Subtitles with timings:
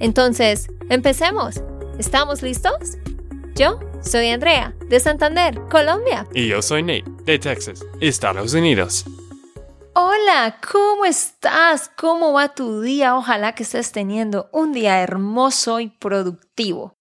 [0.00, 1.62] Entonces, empecemos.
[1.98, 2.98] ¿Estamos listos?
[3.54, 6.26] Yo soy Andrea, de Santander, Colombia.
[6.34, 9.04] Y yo soy Nate, de Texas, Estados Unidos.
[9.94, 11.88] Hola, ¿cómo estás?
[11.96, 13.16] ¿Cómo va tu día?
[13.16, 16.94] Ojalá que estés teniendo un día hermoso y productivo.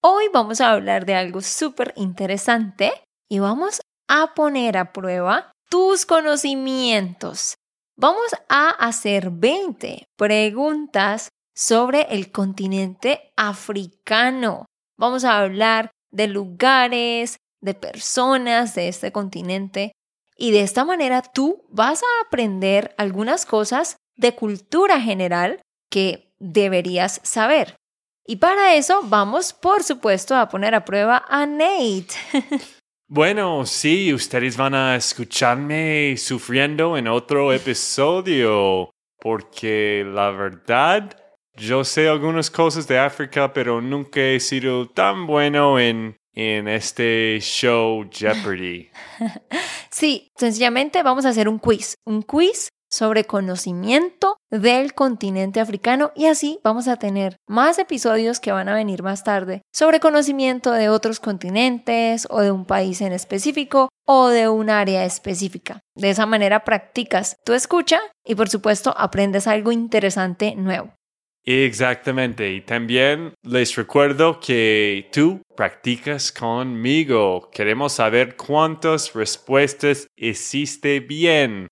[0.00, 2.92] Hoy vamos a hablar de algo súper interesante
[3.28, 7.56] y vamos a poner a prueba tus conocimientos.
[7.96, 14.66] Vamos a hacer 20 preguntas sobre el continente africano.
[14.96, 19.90] Vamos a hablar de lugares, de personas de este continente
[20.36, 27.20] y de esta manera tú vas a aprender algunas cosas de cultura general que deberías
[27.24, 27.74] saber.
[28.24, 32.14] Y para eso vamos, por supuesto, a poner a prueba a Nate.
[33.10, 41.16] Bueno, sí, ustedes van a escucharme sufriendo en otro episodio, porque la verdad,
[41.58, 47.38] yo sé algunas cosas de África, pero nunca he sido tan bueno en, en este
[47.40, 48.90] show Jeopardy.
[49.90, 56.26] Sí, sencillamente vamos a hacer un quiz, un quiz sobre conocimiento del continente africano y
[56.26, 60.88] así vamos a tener más episodios que van a venir más tarde sobre conocimiento de
[60.88, 65.80] otros continentes o de un país en específico o de un área específica.
[65.96, 70.92] De esa manera practicas tu escucha y por supuesto aprendes algo interesante nuevo.
[71.50, 72.52] Exactamente.
[72.52, 77.48] Y también les recuerdo que tú practicas conmigo.
[77.50, 81.68] Queremos saber cuántas respuestas hiciste bien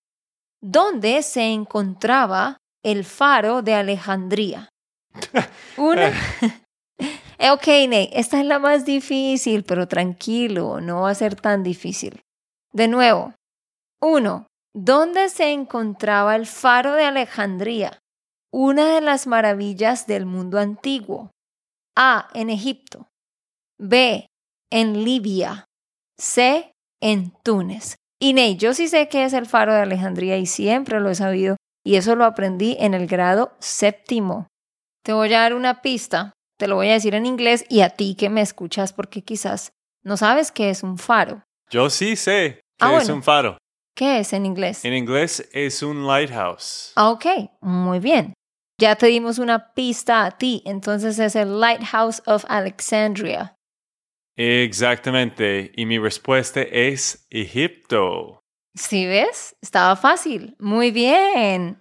[0.60, 4.68] ¿Dónde se encontraba el faro de Alejandría?
[5.76, 6.12] Una.
[7.52, 12.22] Ok, Nate, esta es la más difícil, pero tranquilo, no va a ser tan difícil.
[12.72, 13.34] De nuevo.
[14.00, 14.46] 1.
[14.76, 18.00] ¿Dónde se encontraba el faro de Alejandría?
[18.52, 21.30] Una de las maravillas del mundo antiguo.
[21.96, 22.28] A.
[22.34, 23.06] En Egipto.
[23.78, 24.26] B.
[24.72, 25.66] En Libia.
[26.18, 26.72] C.
[27.00, 27.94] En Túnez.
[28.20, 31.14] Y Ney, yo sí sé que es el faro de Alejandría y siempre lo he
[31.14, 34.48] sabido y eso lo aprendí en el grado séptimo.
[35.04, 37.90] Te voy a dar una pista, te lo voy a decir en inglés y a
[37.90, 39.70] ti que me escuchas porque quizás
[40.02, 41.44] no sabes qué es un faro.
[41.70, 43.58] Yo sí sé qué ah, es un faro.
[43.96, 44.84] ¿Qué es en inglés?
[44.84, 46.92] En inglés es un lighthouse.
[46.96, 47.26] Ah, ok,
[47.60, 48.34] muy bien.
[48.80, 53.54] Ya te dimos una pista a ti, entonces es el Lighthouse of Alexandria.
[54.36, 55.70] Exactamente.
[55.76, 58.40] Y mi respuesta es Egipto.
[58.76, 59.54] ¿Sí ves?
[59.62, 60.56] Estaba fácil.
[60.58, 61.78] Muy bien.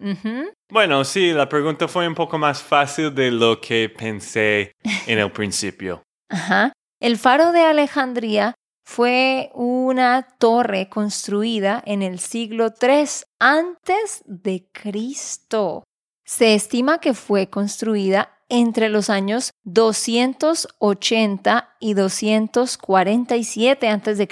[0.72, 4.74] Bueno, sí, la pregunta fue un poco más fácil de lo que pensé
[5.08, 6.04] en el principio.
[6.30, 6.72] Ajá.
[7.02, 8.54] El faro de Alejandría
[8.84, 13.06] fue una torre construida en el siglo III
[13.40, 15.84] antes de Cristo.
[16.26, 24.28] Se estima que fue construida entre los años 280 y 247 a.C.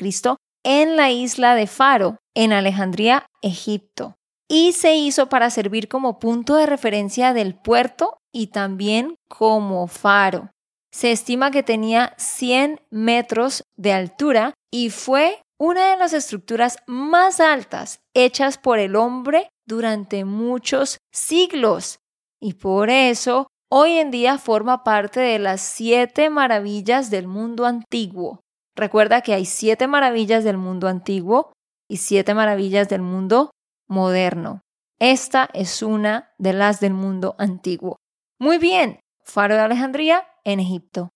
[0.63, 4.15] en la isla de Faro, en Alejandría, Egipto,
[4.47, 10.51] y se hizo para servir como punto de referencia del puerto y también como faro.
[10.93, 17.39] Se estima que tenía 100 metros de altura y fue una de las estructuras más
[17.39, 21.99] altas hechas por el hombre durante muchos siglos.
[22.41, 28.41] Y por eso hoy en día forma parte de las siete maravillas del mundo antiguo.
[28.75, 31.53] Recuerda que hay siete maravillas del mundo antiguo
[31.89, 33.51] y siete maravillas del mundo
[33.87, 34.61] moderno.
[34.99, 37.97] Esta es una de las del mundo antiguo.
[38.39, 41.09] Muy bien, Faro de Alejandría en Egipto.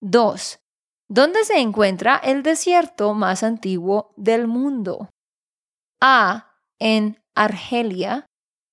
[0.00, 0.58] 2.
[1.08, 5.10] ¿Dónde se encuentra el desierto más antiguo del mundo?
[6.00, 6.54] A.
[6.78, 8.26] En Argelia.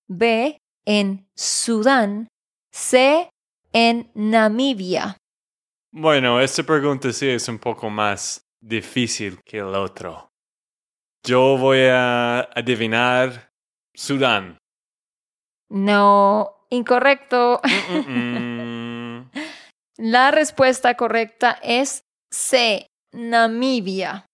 [0.07, 0.57] B.
[0.85, 2.27] En Sudán.
[2.71, 3.29] C.
[3.73, 5.17] En Namibia.
[5.91, 10.29] Bueno, esta pregunta sí es un poco más difícil que el otro.
[11.23, 13.51] Yo voy a adivinar
[13.93, 14.57] Sudán.
[15.69, 17.59] No, incorrecto.
[17.89, 18.66] Mm, mm, mm.
[19.97, 22.87] La respuesta correcta es C.
[23.11, 24.25] Namibia.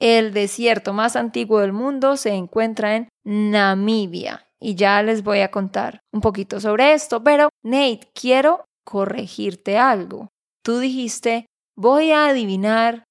[0.00, 4.46] El desierto más antiguo del mundo se encuentra en Namibia.
[4.60, 10.28] Y ya les voy a contar un poquito sobre esto, pero Nate, quiero corregirte algo.
[10.64, 11.46] Tú dijiste,
[11.76, 13.04] voy a adivinar,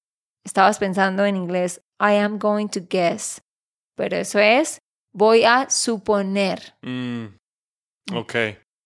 [0.44, 3.40] estabas pensando en inglés, I am going to guess,
[3.96, 4.80] pero eso es,
[5.14, 6.76] voy a suponer.
[6.82, 7.36] Mm,
[8.16, 8.36] ok.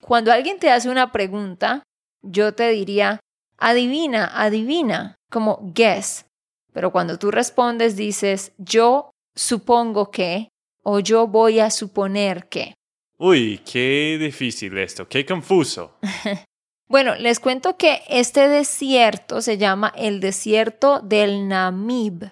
[0.02, 1.84] Cuando alguien te hace una pregunta,
[2.30, 3.20] yo te diría,
[3.58, 6.26] adivina, adivina, como guess.
[6.74, 10.50] Pero cuando tú respondes, dices, yo supongo que
[10.84, 12.74] o yo voy a suponer que.
[13.18, 15.98] Uy, qué difícil esto, qué confuso.
[16.90, 22.30] Bueno, les cuento que este desierto se llama el desierto del Namib.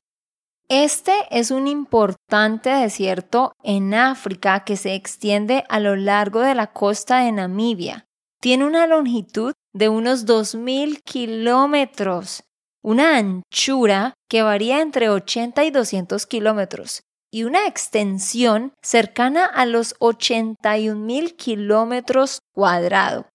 [0.70, 6.68] Este es un importante desierto en África que se extiende a lo largo de la
[6.68, 8.06] costa de Namibia.
[8.40, 12.44] Tiene una longitud de unos 2.000 kilómetros,
[12.82, 20.00] una anchura que varía entre 80 y 200 kilómetros y una extensión cercana a los
[20.00, 23.26] 81.000 kilómetros cuadrados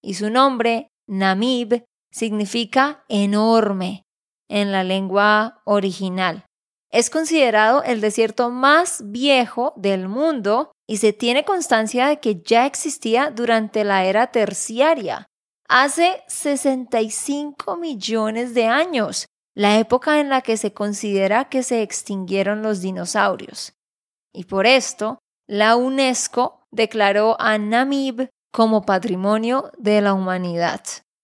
[0.00, 4.04] y su nombre, Namib, significa enorme
[4.48, 6.44] en la lengua original.
[6.90, 12.64] Es considerado el desierto más viejo del mundo y se tiene constancia de que ya
[12.66, 15.26] existía durante la era terciaria,
[15.68, 22.62] hace 65 millones de años, la época en la que se considera que se extinguieron
[22.62, 23.74] los dinosaurios.
[24.32, 30.80] Y por esto, la UNESCO declaró a Namib como patrimonio de la humanidad.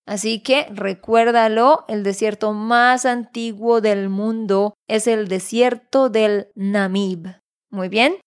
[0.06, 7.40] Así que recuérdalo, el desierto más antiguo del mundo es el desierto del Namib.
[7.70, 8.18] Muy bien.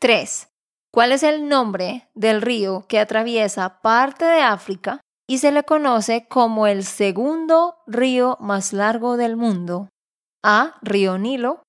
[0.00, 0.48] 3.
[0.92, 6.26] ¿Cuál es el nombre del río que atraviesa parte de África y se le conoce
[6.28, 9.88] como el segundo río más largo del mundo?
[10.44, 10.78] A.
[10.82, 11.62] Río Nilo.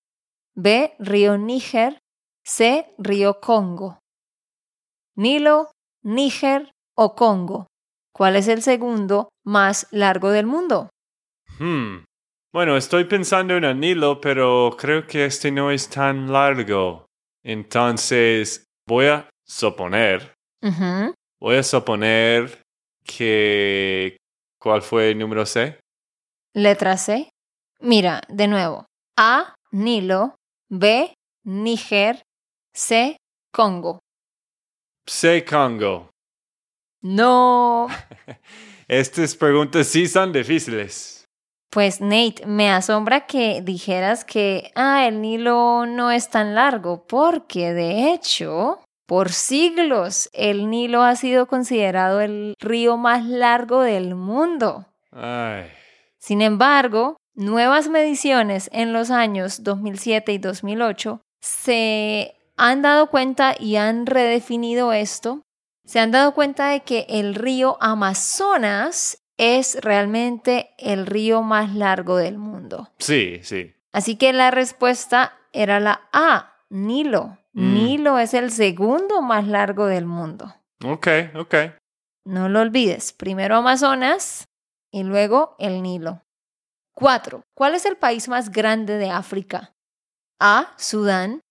[0.55, 0.95] B.
[0.99, 1.99] Río Níger.
[2.45, 2.93] C.
[2.97, 3.99] Río Congo.
[5.15, 5.71] Nilo,
[6.03, 7.67] Níger o Congo.
[8.13, 10.89] ¿Cuál es el segundo más largo del mundo?
[11.59, 12.03] Hmm.
[12.53, 17.05] Bueno, estoy pensando en el Nilo, pero creo que este no es tan largo.
[17.43, 20.33] Entonces, voy a suponer.
[21.39, 22.61] Voy a suponer
[23.07, 24.17] que...
[24.59, 25.79] ¿Cuál fue el número C?
[26.53, 27.29] Letra C.
[27.79, 28.85] Mira, de nuevo.
[29.17, 30.35] A, Nilo.
[30.69, 31.13] B,
[31.45, 32.21] Níger.
[32.73, 33.17] C,
[33.51, 33.99] Congo.
[35.07, 36.09] C, Congo.
[37.01, 37.87] No.
[38.87, 41.25] Estas preguntas sí son difíciles.
[41.69, 47.73] Pues Nate, me asombra que dijeras que, ah, el Nilo no es tan largo, porque
[47.73, 54.85] de hecho, por siglos, el Nilo ha sido considerado el río más largo del mundo.
[55.11, 55.71] Ay.
[56.19, 63.77] Sin embargo, nuevas mediciones en los años 2007 y 2008 se han dado cuenta y
[63.77, 65.41] han redefinido esto.
[65.85, 72.17] Se han dado cuenta de que el río Amazonas es realmente el río más largo
[72.17, 72.89] del mundo.
[72.99, 73.73] Sí, sí.
[73.93, 77.37] Así que la respuesta era la A, Nilo.
[77.57, 77.73] Mm.
[77.73, 80.53] Nilo es el segundo más largo del mundo.
[80.85, 81.55] Ok, ok.
[82.23, 84.45] No lo olvides, primero Amazonas
[84.91, 86.21] y luego el Nilo.
[86.93, 87.41] 4.
[87.55, 89.73] ¿Cuál es el país más grande de África?
[90.39, 90.75] A.
[90.77, 91.41] Sudán.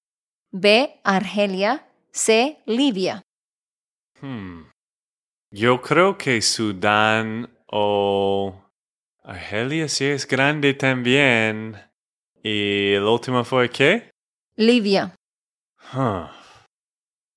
[0.53, 1.01] B.
[1.03, 1.89] Argelia.
[2.13, 2.63] C.
[2.67, 3.23] Libia.
[4.21, 4.63] Hmm.
[5.51, 8.63] Yo creo que Sudán o
[9.25, 11.77] Argelia sí es grande también.
[12.45, 14.13] ¿Y el último fue qué?
[14.55, 15.13] Libia.
[15.93, 16.27] Huh.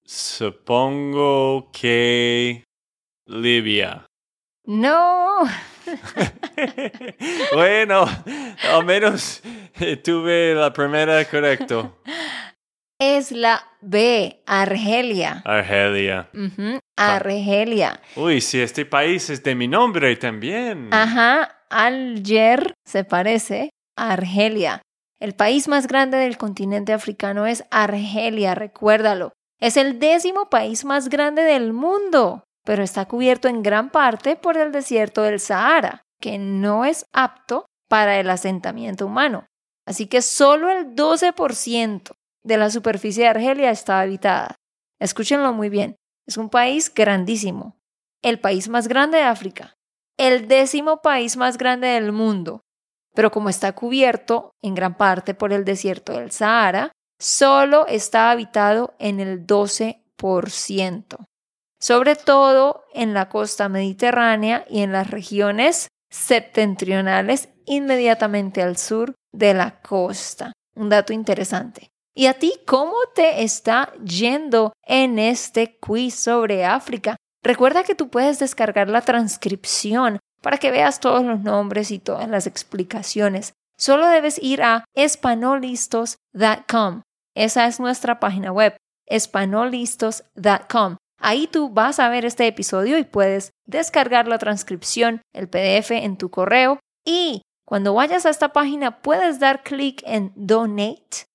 [0.03, 2.63] Supongo que
[3.27, 4.05] Libia.
[4.65, 5.47] No.
[7.53, 8.05] bueno,
[8.71, 9.41] al menos
[9.79, 12.01] eh, tuve la primera correcto.
[13.01, 15.41] Es la B, Argelia.
[15.45, 16.29] Argelia.
[16.33, 18.01] Ujú, Argelia.
[18.17, 20.89] Uy, si este país es de mi nombre también.
[20.91, 24.81] Ajá, Alger se parece a Argelia.
[25.19, 29.33] El país más grande del continente africano es Argelia, recuérdalo.
[29.59, 34.55] Es el décimo país más grande del mundo, pero está cubierto en gran parte por
[34.57, 39.47] el desierto del Sahara, que no es apto para el asentamiento humano.
[39.85, 42.11] Así que solo el 12%
[42.43, 44.55] de la superficie de Argelia está habitada.
[44.99, 45.97] Escúchenlo muy bien.
[46.27, 47.77] Es un país grandísimo.
[48.21, 49.75] El país más grande de África.
[50.17, 52.61] El décimo país más grande del mundo.
[53.19, 58.95] Pero como está cubierto en gran parte por el desierto del Sahara, solo está habitado
[58.97, 61.17] en el 12%.
[61.81, 69.53] Sobre todo en la costa mediterránea y en las regiones septentrionales inmediatamente al sur de
[69.53, 70.53] la costa.
[70.77, 71.89] Un dato interesante.
[72.15, 77.17] ¿Y a ti cómo te está yendo en este quiz sobre África?
[77.43, 82.29] Recuerda que tú puedes descargar la transcripción para que veas todos los nombres y todas
[82.29, 83.53] las explicaciones.
[83.77, 87.01] Solo debes ir a espanolistos.com.
[87.36, 88.75] Esa es nuestra página web,
[89.08, 90.98] espanolistos.com.
[91.22, 96.17] Ahí tú vas a ver este episodio y puedes descargar la transcripción, el PDF en
[96.17, 101.27] tu correo y cuando vayas a esta página puedes dar clic en Donate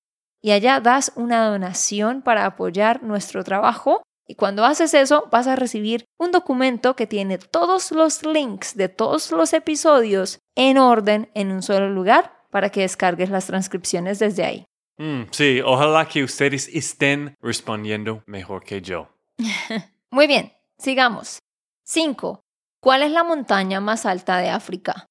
[0.43, 4.03] y allá das una donación para apoyar nuestro trabajo.
[4.27, 8.89] Y cuando haces eso vas a recibir un documento que tiene todos los links de
[8.89, 14.45] todos los episodios en orden en un solo lugar para que descargues las transcripciones desde
[14.45, 14.65] ahí.
[14.97, 19.09] Mm, sí, ojalá que ustedes estén respondiendo mejor que yo.
[20.11, 21.41] Muy bien, sigamos.
[21.85, 22.41] 5.
[22.81, 25.07] ¿Cuál es la montaña más alta de África?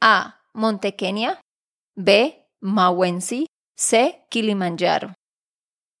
[0.00, 0.40] A.
[0.54, 1.40] Monte Kenia.
[1.94, 2.46] B.
[2.60, 3.46] Mawensi.
[3.76, 4.24] C.
[4.30, 5.14] Kilimanjaro.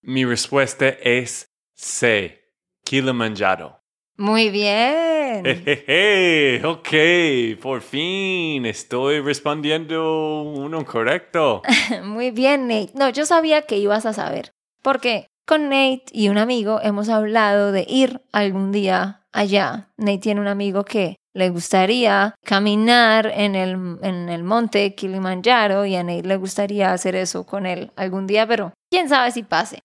[0.02, 1.47] Mi respuesta es
[1.78, 2.42] C.
[2.82, 3.80] Kilimanjaro.
[4.16, 5.44] Muy bien.
[5.64, 11.62] Jejeje, ok, por fin estoy respondiendo uno correcto.
[12.02, 12.90] Muy bien, Nate.
[12.94, 14.50] No, yo sabía que ibas a saber.
[14.82, 19.90] Porque con Nate y un amigo hemos hablado de ir algún día allá.
[19.96, 25.94] Nate tiene un amigo que le gustaría caminar en el, en el monte Kilimanjaro y
[25.94, 29.78] a Nate le gustaría hacer eso con él algún día, pero quién sabe si pase.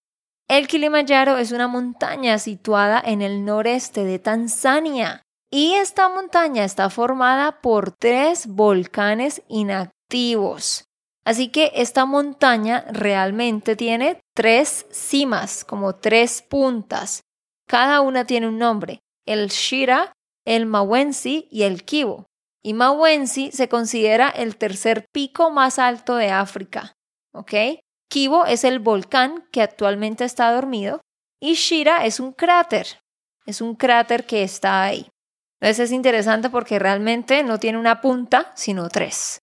[0.50, 6.89] El Kilimanjaro es una montaña situada en el noreste de Tanzania y esta montaña está
[6.89, 10.85] formada por tres volcanes inactivos.
[11.25, 17.21] Así que esta montaña realmente tiene tres cimas, como tres puntas.
[17.67, 20.12] Cada una tiene un nombre, el Shira,
[20.45, 22.25] el Mawensi y el Kibo.
[22.62, 26.93] Y Mawensi se considera el tercer pico más alto de África.
[27.33, 27.53] ¿Ok?
[28.13, 31.01] Kibo es el volcán que actualmente está dormido
[31.41, 32.86] y Shira es un cráter.
[33.48, 35.08] Es un cráter que está ahí.
[35.60, 39.39] Entonces es interesante porque realmente no tiene una punta, sino tres.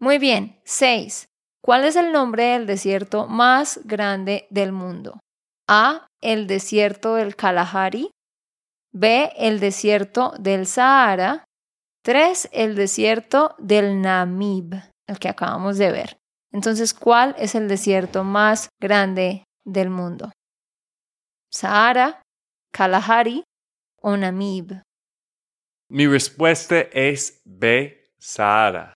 [0.00, 1.28] Muy bien, 6.
[1.62, 5.20] ¿Cuál es el nombre del desierto más grande del mundo?
[5.68, 6.08] A.
[6.20, 8.10] El desierto del Kalahari.
[8.90, 9.30] B.
[9.36, 11.44] El desierto del Sahara.
[12.02, 12.48] 3.
[12.50, 14.74] El desierto del Namib,
[15.06, 16.19] el que acabamos de ver.
[16.52, 20.32] Entonces, ¿cuál es el desierto más grande del mundo?
[21.50, 22.22] ¿Sahara,
[22.72, 23.44] Kalahari
[24.02, 24.82] o Namib?
[25.88, 28.12] Mi respuesta es B.
[28.18, 28.94] Sahara.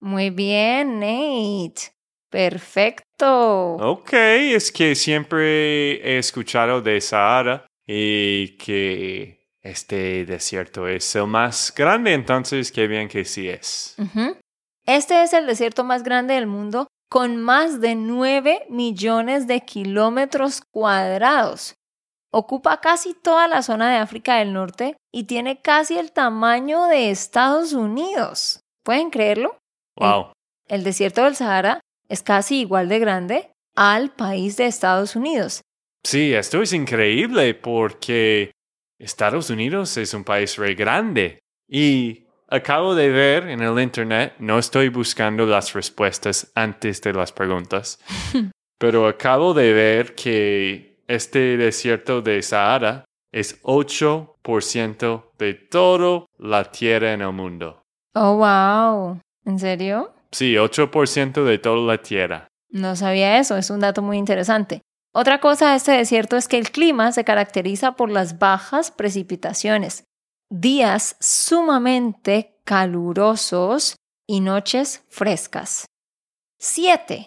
[0.00, 1.92] Muy bien, Nate.
[2.30, 3.74] Perfecto.
[3.76, 11.72] Ok, es que siempre he escuchado de Sahara y que este desierto es el más
[11.76, 13.96] grande, entonces qué bien que sí es.
[14.94, 20.60] Este es el desierto más grande del mundo con más de 9 millones de kilómetros
[20.70, 21.76] cuadrados.
[22.30, 27.10] Ocupa casi toda la zona de África del Norte y tiene casi el tamaño de
[27.10, 28.60] Estados Unidos.
[28.84, 29.56] ¿Pueden creerlo?
[29.96, 30.32] Wow.
[30.68, 31.80] El desierto del Sahara
[32.10, 35.62] es casi igual de grande al país de Estados Unidos.
[36.04, 38.52] Sí, esto es increíble porque
[38.98, 42.21] Estados Unidos es un país re grande y
[42.52, 47.98] acabo de ver en el internet, no estoy buscando las respuestas antes de las preguntas,
[48.78, 57.12] pero acabo de ver que este desierto de Sahara es 8% de toda la tierra
[57.12, 57.82] en el mundo.
[58.14, 59.18] Oh, wow.
[59.46, 60.12] ¿En serio?
[60.30, 62.48] Sí, 8% de toda la tierra.
[62.68, 64.82] No sabía eso, es un dato muy interesante.
[65.14, 70.04] Otra cosa de este desierto es que el clima se caracteriza por las bajas precipitaciones,
[70.52, 73.96] días sumamente calurosos
[74.28, 75.86] y noches frescas.
[76.58, 77.26] 7.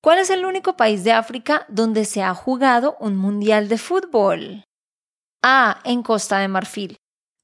[0.00, 4.64] ¿Cuál es el único país de África donde se ha jugado un mundial de fútbol?
[5.42, 5.80] A.
[5.84, 6.96] En Costa de Marfil.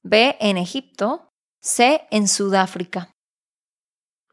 [0.03, 0.37] B.
[0.39, 1.27] En Egipto.
[1.61, 2.07] C.
[2.09, 3.11] En Sudáfrica.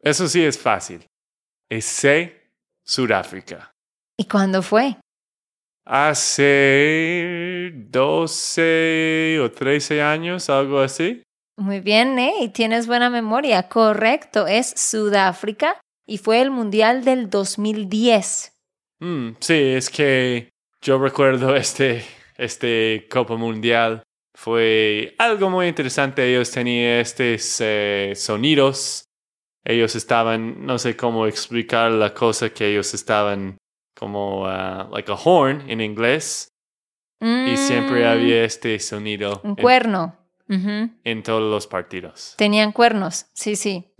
[0.01, 1.05] Eso sí es fácil.
[1.69, 2.53] Es C,
[2.85, 3.71] Sudáfrica.
[4.17, 4.97] ¿Y cuándo fue?
[5.85, 11.23] Hace 12 o 13 años, algo así.
[11.57, 12.51] Muy bien, ¿eh?
[12.53, 13.67] Tienes buena memoria.
[13.67, 18.53] Correcto, es Sudáfrica y fue el Mundial del 2010.
[18.99, 20.49] Mm, sí, es que
[20.81, 22.03] yo recuerdo este,
[22.37, 24.03] este Copa Mundial.
[24.33, 26.27] Fue algo muy interesante.
[26.27, 29.05] Ellos tenían estos eh, sonidos.
[29.63, 33.57] Ellos estaban, no sé cómo explicar la cosa que ellos estaban
[34.05, 36.47] como, uh, like a horn en inglés.
[37.21, 39.41] Y siempre Mm, había este sonido.
[39.43, 40.15] Un en- cuerno.
[40.49, 42.33] En todos los partidos.
[42.35, 43.93] Tenían cuernos, sí, sí.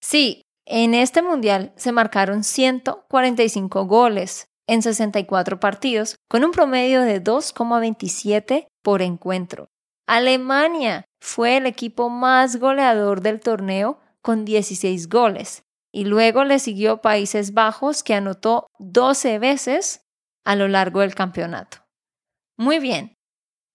[0.00, 7.20] Sí, en este mundial se marcaron 145 goles en 64 partidos, con un promedio de
[7.20, 9.68] 2,27 por encuentro.
[10.06, 15.62] Alemania fue el equipo más goleador del torneo con 16 goles,
[15.96, 20.02] y luego le siguió Países Bajos, que anotó 12 veces
[20.44, 21.78] a lo largo del campeonato.
[22.58, 23.14] Muy bien.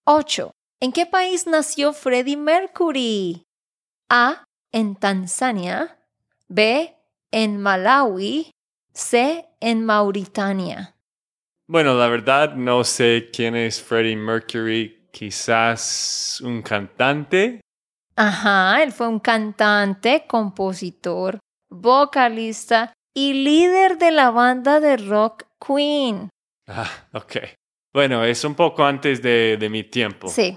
[0.04, 0.52] 8.
[0.80, 3.42] ¿En qué país nació Freddie Mercury?
[4.08, 4.44] A.
[4.70, 5.98] En Tanzania.
[6.46, 6.96] B.
[7.32, 8.52] En Malawi.
[8.94, 9.48] C.
[9.58, 10.94] En Mauritania.
[11.66, 15.08] Bueno, la verdad no sé quién es Freddie Mercury.
[15.10, 17.60] Quizás un cantante.
[18.14, 21.40] Ajá, él fue un cantante, compositor,
[21.72, 26.28] vocalista y líder de la banda de rock Queen.
[26.68, 27.36] Ah, ok.
[27.92, 30.56] Bueno, es un poco antes de, de mi tiempo, Sí,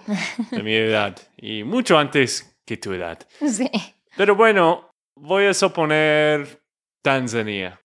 [0.51, 3.19] de mi edad, y mucho antes que tu edad.
[3.41, 3.69] sí.
[4.15, 6.61] Pero bueno, voy a suponer
[7.03, 7.81] Tanzania.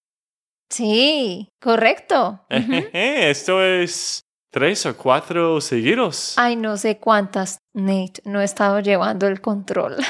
[0.73, 2.47] Sí, correcto.
[2.93, 4.21] Esto es
[4.53, 6.39] tres o cuatro seguidos.
[6.39, 9.97] Ay, no sé cuántas, Nate, no he estado llevando el control.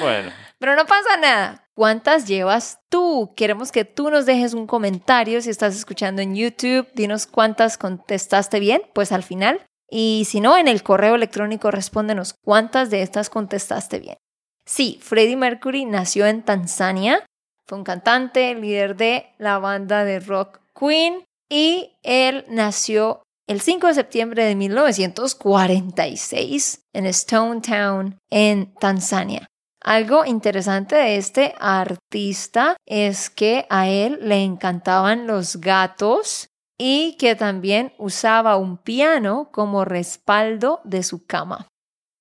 [0.00, 1.64] Bueno, Pero no pasa nada.
[1.80, 3.32] ¿Cuántas llevas tú?
[3.34, 6.86] Queremos que tú nos dejes un comentario si estás escuchando en YouTube.
[6.92, 9.64] Dinos cuántas contestaste bien, pues al final.
[9.88, 14.18] Y si no, en el correo electrónico respóndenos cuántas de estas contestaste bien.
[14.66, 17.24] Sí, Freddie Mercury nació en Tanzania.
[17.66, 21.24] Fue un cantante, líder de la banda de rock Queen.
[21.48, 29.46] Y él nació el 5 de septiembre de 1946 en Stone Town, en Tanzania.
[29.82, 37.34] Algo interesante de este artista es que a él le encantaban los gatos y que
[37.34, 41.68] también usaba un piano como respaldo de su cama.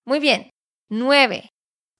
[0.05, 0.49] Muy bien.
[0.89, 1.49] 9.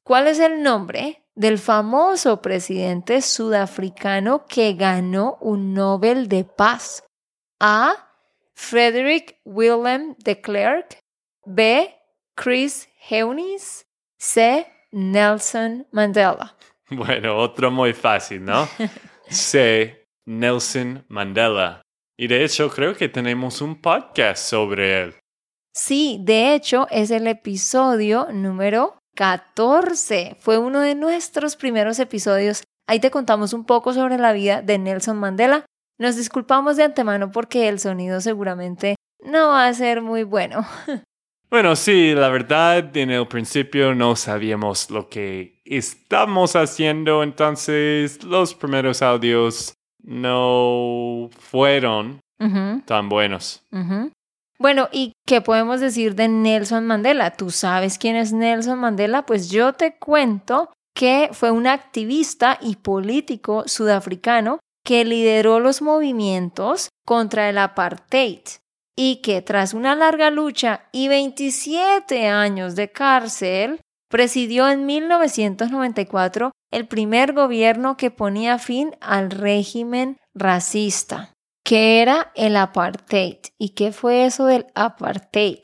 [0.03, 7.03] ¿Cuál es el nombre del famoso presidente sudafricano que ganó un Nobel de Paz?
[7.59, 7.93] A.
[8.55, 10.99] Frederick Willem de Klerk.
[11.45, 11.95] B.
[12.35, 13.85] Chris Heunis.
[14.17, 14.65] C.
[14.91, 16.55] Nelson Mandela.
[16.89, 18.67] bueno, otro muy fácil, ¿no?
[19.29, 21.81] Sé Nelson Mandela.
[22.17, 25.15] Y de hecho creo que tenemos un podcast sobre él.
[25.73, 30.35] Sí, de hecho es el episodio número 14.
[30.39, 32.63] Fue uno de nuestros primeros episodios.
[32.87, 35.65] Ahí te contamos un poco sobre la vida de Nelson Mandela.
[35.97, 40.65] Nos disculpamos de antemano porque el sonido seguramente no va a ser muy bueno.
[41.49, 48.53] Bueno, sí, la verdad, en el principio no sabíamos lo que estamos haciendo, entonces los
[48.53, 52.19] primeros audios no fueron
[52.85, 53.63] tan buenos.
[54.59, 57.31] Bueno, ¿y qué podemos decir de Nelson Mandela?
[57.31, 59.25] ¿Tú sabes quién es Nelson Mandela?
[59.25, 66.89] Pues yo te cuento que fue un activista y político sudafricano que lideró los movimientos
[67.05, 68.41] contra el apartheid
[68.95, 76.87] y que tras una larga lucha y 27 años de cárcel, presidió en 1994 el
[76.87, 83.37] primer gobierno que ponía fin al régimen racista, que era el apartheid.
[83.57, 85.59] ¿Y qué fue eso del apartheid?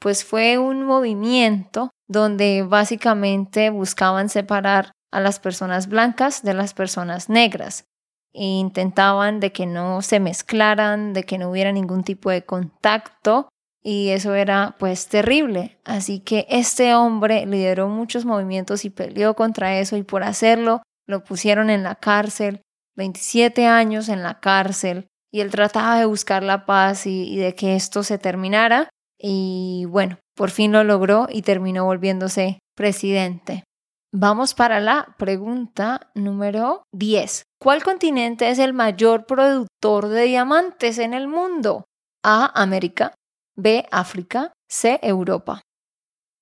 [0.00, 7.28] Pues fue un movimiento donde básicamente buscaban separar a las personas blancas de las personas
[7.28, 7.84] negras
[8.32, 13.48] intentaban de que no se mezclaran, de que no hubiera ningún tipo de contacto
[13.82, 15.78] y eso era pues terrible.
[15.84, 21.24] Así que este hombre lideró muchos movimientos y peleó contra eso y por hacerlo lo
[21.24, 22.62] pusieron en la cárcel,
[22.96, 27.54] 27 años en la cárcel y él trataba de buscar la paz y, y de
[27.54, 28.88] que esto se terminara
[29.18, 33.64] y bueno, por fin lo logró y terminó volviéndose presidente.
[34.12, 37.44] Vamos para la pregunta número 10.
[37.62, 41.84] ¿Cuál continente es el mayor productor de diamantes en el mundo?
[42.24, 42.50] A.
[42.58, 43.12] América.
[43.54, 43.86] B.
[43.90, 44.50] África.
[44.66, 44.98] C.
[45.02, 45.60] Europa.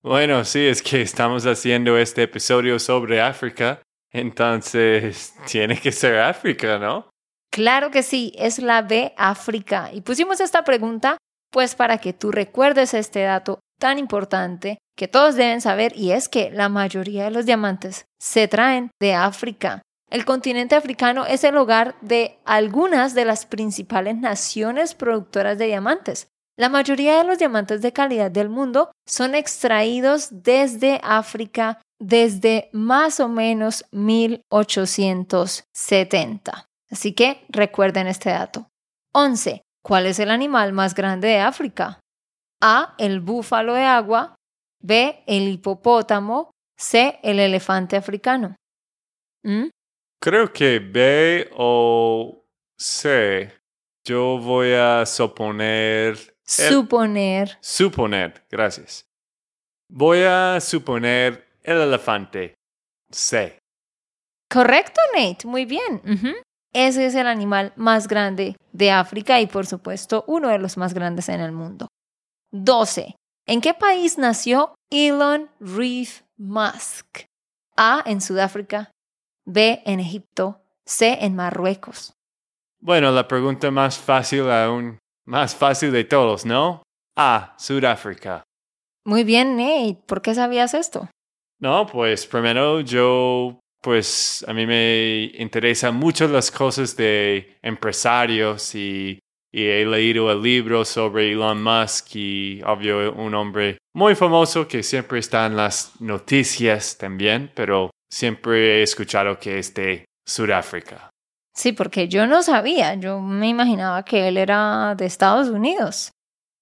[0.00, 6.78] Bueno, sí, es que estamos haciendo este episodio sobre África, entonces tiene que ser África,
[6.78, 7.10] ¿no?
[7.50, 9.12] Claro que sí, es la B.
[9.16, 9.90] África.
[9.92, 11.16] Y pusimos esta pregunta
[11.50, 16.28] pues para que tú recuerdes este dato tan importante que todos deben saber y es
[16.28, 19.82] que la mayoría de los diamantes se traen de África.
[20.10, 26.28] El continente africano es el hogar de algunas de las principales naciones productoras de diamantes.
[26.56, 33.18] La mayoría de los diamantes de calidad del mundo son extraídos desde África desde más
[33.20, 36.66] o menos 1870.
[36.90, 38.70] Así que recuerden este dato.
[39.12, 39.60] 11.
[39.82, 42.00] ¿Cuál es el animal más grande de África?
[42.60, 42.94] A.
[42.98, 44.34] El búfalo de agua.
[44.80, 45.22] B.
[45.26, 46.50] El hipopótamo.
[46.76, 47.20] C.
[47.22, 48.56] El elefante africano.
[49.42, 49.68] ¿Mm?
[50.20, 52.44] Creo que B o
[52.76, 53.52] C.
[54.04, 56.36] Yo voy a suponer.
[56.44, 57.58] Suponer.
[57.60, 59.06] Suponer, gracias.
[59.88, 62.54] Voy a suponer el elefante.
[63.10, 63.58] C.
[64.50, 65.46] Correcto, Nate.
[65.46, 66.02] Muy bien.
[66.72, 70.94] Ese es el animal más grande de África y por supuesto uno de los más
[70.94, 71.88] grandes en el mundo.
[72.52, 73.14] 12.
[73.46, 77.24] ¿En qué país nació Elon Reef Musk?
[77.76, 78.02] A.
[78.04, 78.90] En Sudáfrica.
[79.48, 79.82] B.
[79.86, 80.60] En Egipto.
[80.84, 81.18] C.
[81.20, 82.12] En Marruecos.
[82.80, 86.82] Bueno, la pregunta más fácil aún, más fácil de todos, ¿no?
[87.16, 87.54] A.
[87.58, 88.44] Sudáfrica.
[89.04, 89.98] Muy bien, Nate.
[90.06, 91.08] ¿Por qué sabías esto?
[91.60, 99.18] No, pues primero yo pues a mí me interesan mucho las cosas de empresarios y,
[99.50, 105.18] he leído el libro sobre Elon Musk y obvio un hombre muy famoso que siempre
[105.18, 111.10] está en las noticias también, pero siempre he escuchado que es de Sudáfrica.
[111.54, 116.12] Sí, porque yo no sabía, yo me imaginaba que él era de Estados Unidos.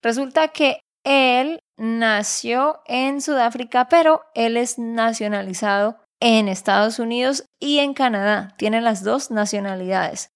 [0.03, 7.95] Resulta que él nació en Sudáfrica, pero él es nacionalizado en Estados Unidos y en
[7.95, 8.55] Canadá.
[8.57, 10.31] Tiene las dos nacionalidades.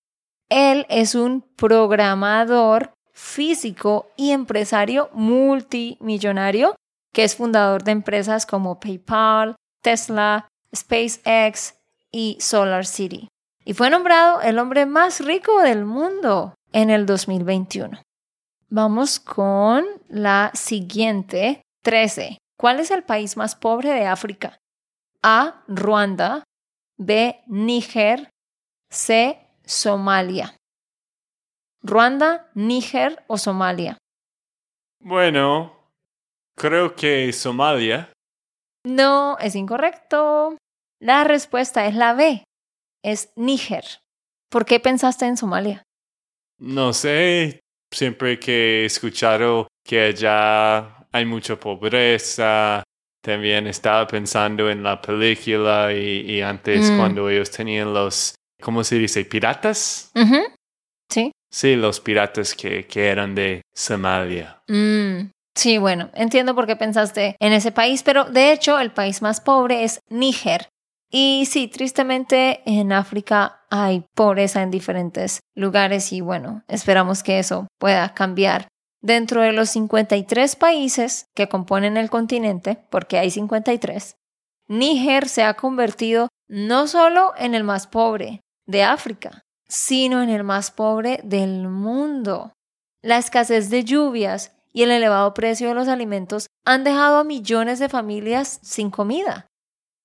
[0.50, 6.74] Él es un programador físico y empresario multimillonario
[7.12, 11.74] que es fundador de empresas como PayPal, Tesla, SpaceX
[12.10, 13.28] y Solar City.
[13.64, 18.00] Y fue nombrado el hombre más rico del mundo en el 2021.
[18.68, 22.38] Vamos con la siguiente, 13.
[22.56, 24.58] ¿Cuál es el país más pobre de África?
[25.22, 25.62] A.
[25.66, 26.44] Ruanda.
[26.96, 27.42] B.
[27.46, 28.30] Níger.
[28.90, 29.38] C.
[29.64, 30.56] Somalia.
[31.82, 33.96] Ruanda, Níger o Somalia.
[35.00, 35.72] Bueno,
[36.56, 38.12] creo que Somalia.
[38.84, 40.56] No, es incorrecto.
[41.00, 42.44] La respuesta es la B.
[43.02, 43.84] Es Níger.
[44.50, 45.82] ¿Por qué pensaste en Somalia?
[46.58, 47.60] No sé.
[47.90, 52.84] Siempre que he escuchado que allá hay mucha pobreza,
[53.22, 56.96] también estaba pensando en la película y, antes mm.
[56.96, 59.24] cuando ellos tenían los, ¿cómo se dice?
[59.24, 60.12] ¿Piratas?
[61.08, 61.32] Sí.
[61.50, 64.62] Sí, los piratas que, que eran de Somalia.
[64.68, 65.30] Mm.
[65.56, 69.40] Sí, bueno, entiendo por qué pensaste en ese país, pero de hecho el país más
[69.40, 70.68] pobre es Níger.
[71.10, 77.66] Y sí, tristemente en África hay pobreza en diferentes lugares y bueno, esperamos que eso
[77.78, 78.68] pueda cambiar.
[79.02, 84.14] Dentro de los 53 países que componen el continente, porque hay 53,
[84.68, 90.44] Níger se ha convertido no solo en el más pobre de África, sino en el
[90.44, 92.52] más pobre del mundo.
[93.02, 97.78] La escasez de lluvias y el elevado precio de los alimentos han dejado a millones
[97.80, 99.46] de familias sin comida.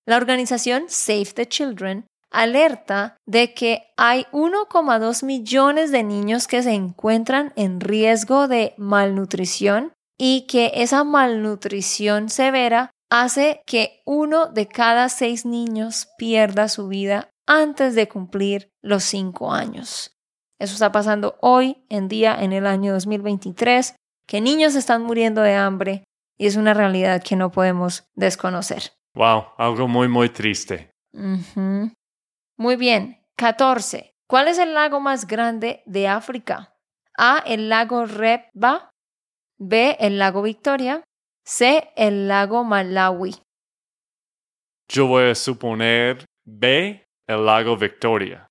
[0.05, 6.73] La organización Save the Children alerta de que hay 1,2 millones de niños que se
[6.73, 15.09] encuentran en riesgo de malnutrición y que esa malnutrición severa hace que uno de cada
[15.09, 20.15] seis niños pierda su vida antes de cumplir los cinco años.
[20.59, 23.95] Eso está pasando hoy en día en el año 2023,
[24.27, 26.03] que niños están muriendo de hambre
[26.37, 28.93] y es una realidad que no podemos desconocer.
[29.15, 30.91] Wow, algo muy, muy triste.
[32.57, 33.21] Muy bien.
[33.37, 34.13] 14.
[34.27, 36.73] ¿Cuál es el lago más grande de África?
[37.17, 37.39] A.
[37.45, 38.89] El lago Rebba.
[39.57, 39.95] B.
[39.99, 41.03] El lago Victoria.
[41.45, 41.91] C.
[41.95, 43.35] El lago Malawi.
[44.89, 47.05] Yo voy a suponer B.
[47.27, 48.47] El lago Victoria.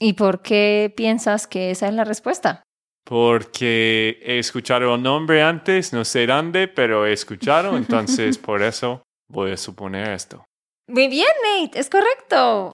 [0.00, 2.62] ¿Y por qué piensas que esa es la respuesta?
[3.04, 9.02] Porque he escuchado el nombre antes, no sé dónde, pero he escuchado, entonces por eso
[9.28, 10.44] voy a suponer esto.
[10.88, 12.72] Muy bien, Nate, es correcto.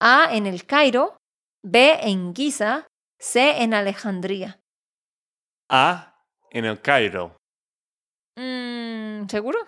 [0.00, 1.18] A en el Cairo,
[1.62, 2.86] B en Giza,
[3.18, 4.58] C en Alejandría.
[5.68, 7.36] A en el Cairo.
[8.36, 9.58] Mm, ¿Seguro?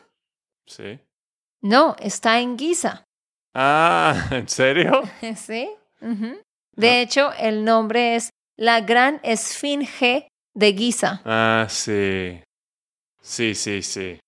[0.66, 0.98] Sí.
[1.60, 3.04] No, está en Giza.
[3.54, 5.02] Ah, ¿en serio?
[5.36, 5.68] sí.
[6.74, 11.20] De hecho, el nombre es la Gran Esfinge de Giza.
[11.26, 12.42] Ah, sí.
[13.20, 14.18] Sí, sí, sí.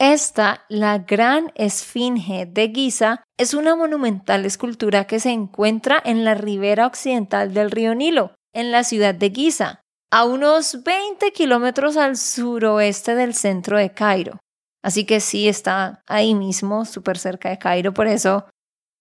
[0.00, 6.34] Esta, la Gran Esfinge de Giza, es una monumental escultura que se encuentra en la
[6.34, 12.16] ribera occidental del río Nilo, en la ciudad de Giza, a unos 20 kilómetros al
[12.16, 14.40] suroeste del centro de Cairo.
[14.82, 18.46] Así que sí está ahí mismo, súper cerca de Cairo, por eso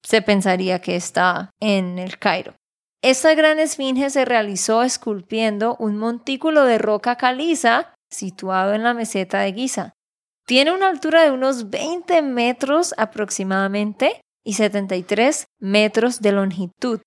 [0.06, 2.54] se pensaría que está en el Cairo.
[3.04, 9.40] Esta gran esfinge se realizó esculpiendo un montículo de roca caliza situado en la meseta
[9.40, 9.94] de Giza.
[10.46, 17.02] Tiene una altura de unos 20 metros aproximadamente y 73 metros de longitud.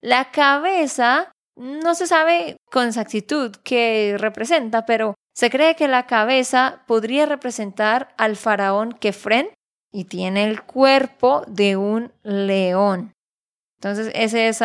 [0.00, 6.82] La cabeza no se sabe con exactitud qué representa, pero se cree que la cabeza
[6.86, 9.50] podría representar al faraón Kefren
[9.92, 13.12] y tiene el cuerpo de un león.
[13.78, 14.62] Entonces, ese es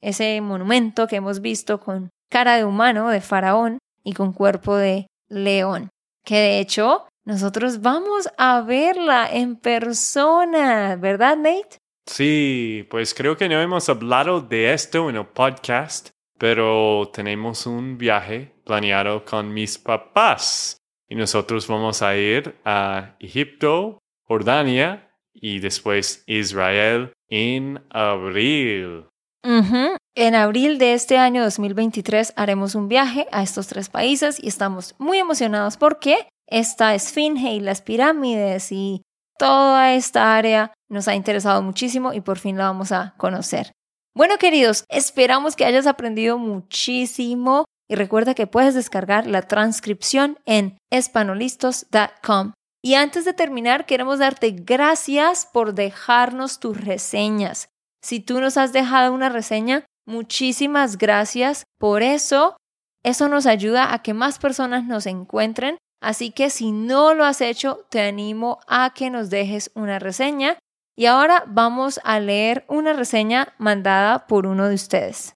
[0.00, 5.06] ese monumento que hemos visto con cara de humano, de faraón, y con cuerpo de
[5.28, 5.90] león.
[6.24, 11.78] Que de hecho, nosotros vamos a verla en persona, ¿verdad, Nate?
[12.06, 17.98] Sí, pues creo que no hemos hablado de esto en el podcast, pero tenemos un
[17.98, 20.78] viaje planeado con mis papás
[21.08, 29.06] y nosotros vamos a ir a Egipto, Jordania y después Israel en abril.
[29.42, 34.94] En abril de este año 2023 haremos un viaje a estos tres países y estamos
[34.98, 39.02] muy emocionados porque esta esfinge y las pirámides y
[39.38, 43.72] toda esta área nos ha interesado muchísimo y por fin la vamos a conocer.
[44.14, 50.78] Bueno, queridos, esperamos que hayas aprendido muchísimo y recuerda que puedes descargar la transcripción en
[50.90, 52.52] espanolistos.com.
[52.82, 57.68] Y antes de terminar, queremos darte gracias por dejarnos tus reseñas.
[58.02, 62.56] Si tú nos has dejado una reseña, muchísimas gracias por eso.
[63.02, 65.78] Eso nos ayuda a que más personas nos encuentren.
[66.00, 70.58] Así que si no lo has hecho, te animo a que nos dejes una reseña.
[70.96, 75.34] Y ahora vamos a leer una reseña mandada por uno de ustedes.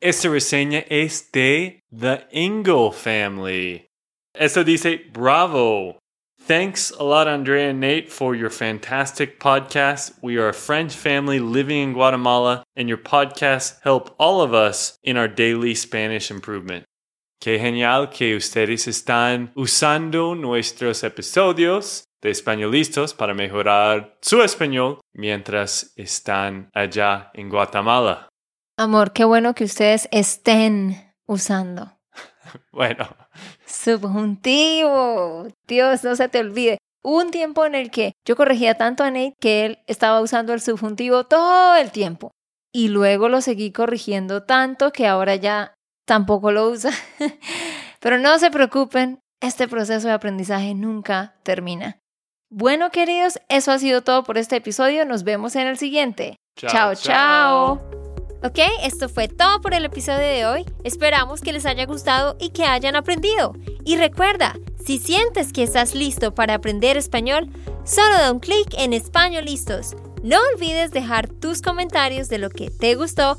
[0.00, 3.86] Esta reseña es de The Ingle Family.
[4.34, 5.98] Esto dice, bravo.
[6.46, 10.12] Thanks a lot, Andrea and Nate, for your fantastic podcast.
[10.20, 14.98] We are a French family living in Guatemala, and your podcasts help all of us
[15.02, 16.84] in our daily Spanish improvement.
[17.44, 25.92] Qué genial que ustedes están usando nuestros episodios de españolistas para mejorar su español mientras
[25.94, 28.30] están allá en Guatemala.
[28.78, 31.92] Amor, qué bueno que ustedes estén usando.
[32.72, 33.14] bueno,
[33.66, 35.46] Subjuntivo.
[35.68, 36.78] Dios, no se te olvide.
[37.02, 40.54] Hubo un tiempo en el que yo corregía tanto a Nate que él estaba usando
[40.54, 42.30] el subjuntivo todo el tiempo.
[42.72, 46.90] Y luego lo seguí corrigiendo tanto que ahora ya tampoco lo usa.
[48.00, 51.98] Pero no se preocupen, este proceso de aprendizaje nunca termina.
[52.50, 55.04] Bueno, queridos, eso ha sido todo por este episodio.
[55.04, 56.36] Nos vemos en el siguiente.
[56.56, 56.94] chao.
[56.94, 56.94] chao.
[56.94, 58.04] chao.
[58.44, 60.66] Ok, esto fue todo por el episodio de hoy.
[60.84, 63.54] Esperamos que les haya gustado y que hayan aprendido.
[63.86, 67.48] Y recuerda, si sientes que estás listo para aprender español,
[67.84, 69.96] solo da un clic en Español Listos.
[70.22, 73.38] No olvides dejar tus comentarios de lo que te gustó